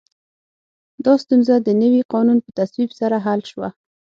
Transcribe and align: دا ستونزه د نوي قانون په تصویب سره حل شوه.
دا 1.05 1.13
ستونزه 1.23 1.53
د 1.59 1.69
نوي 1.81 2.01
قانون 2.13 2.37
په 2.45 2.49
تصویب 2.59 2.91
سره 2.99 3.15
حل 3.25 3.41
شوه. 3.51 3.69